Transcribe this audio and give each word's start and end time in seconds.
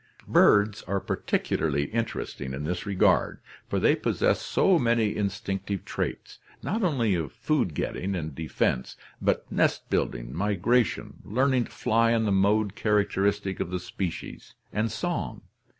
Birds 0.27 0.81
are 0.87 0.99
particularly 0.99 1.83
interesting 1.85 2.55
in 2.55 2.63
this 2.63 2.87
regard, 2.87 3.37
for 3.67 3.79
they 3.79 3.95
possess 3.95 4.41
so 4.41 4.79
many 4.79 5.15
instinctive 5.15 5.85
traits, 5.85 6.39
not 6.63 6.81
only 6.81 7.13
of 7.13 7.31
food 7.31 7.75
getting 7.75 8.15
and 8.15 8.33
defense, 8.33 8.97
but 9.21 9.45
nest 9.51 9.87
building, 9.91 10.33
migration, 10.33 11.21
learning 11.23 11.65
to 11.65 11.71
fly 11.71 12.13
in 12.13 12.25
the 12.25 12.31
mode 12.31 12.73
character 12.73 13.21
istic 13.25 13.59
of 13.59 13.69
the 13.69 13.79
species, 13.79 14.55
and 14.73 14.91
song. 14.91 15.41